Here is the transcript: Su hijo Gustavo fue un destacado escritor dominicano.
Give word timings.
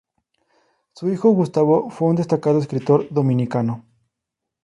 Su 0.95 1.11
hijo 1.11 1.29
Gustavo 1.29 1.91
fue 1.91 2.07
un 2.09 2.15
destacado 2.15 2.57
escritor 2.57 3.05
dominicano. 3.11 3.85